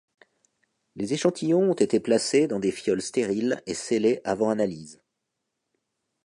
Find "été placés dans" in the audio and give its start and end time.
1.75-2.59